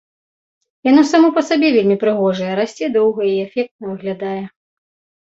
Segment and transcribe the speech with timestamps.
[0.87, 4.39] Яно само па сабе вельмі прыгожае, расце доўга і эфектна выглядае.